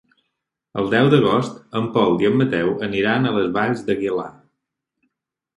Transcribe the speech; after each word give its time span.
El 0.83 0.87
deu 0.93 1.09
d'agost 1.13 1.59
en 1.81 1.85
Pol 1.97 2.17
i 2.25 2.29
en 2.31 2.39
Mateu 2.39 2.71
aniran 2.89 3.29
a 3.29 3.35
les 3.39 3.53
Valls 3.59 3.85
d'Aguilar. 3.91 4.29